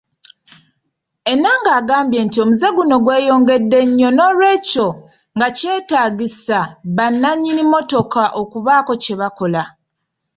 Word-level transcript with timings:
Enanga 1.31 1.69
agambye 1.79 2.19
nti 2.27 2.37
omuze 2.43 2.67
guno 2.75 2.95
gweyongedde 3.03 3.79
nnyo 3.87 4.09
noolwekyo 4.13 4.87
nga 5.35 5.47
kyetaagisa 5.57 6.57
bannanyini 6.95 7.61
mmotoka 7.65 8.23
okubaako 8.41 8.93
kye 9.03 9.15
bakola. 9.21 9.63